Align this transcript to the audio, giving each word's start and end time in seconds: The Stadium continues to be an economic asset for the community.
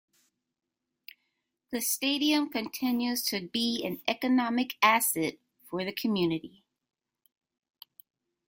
The 1.71 1.79
Stadium 1.79 2.49
continues 2.49 3.21
to 3.25 3.49
be 3.49 3.83
an 3.85 4.01
economic 4.07 4.73
asset 4.81 5.35
for 5.69 5.85
the 5.85 5.93
community. 5.93 6.63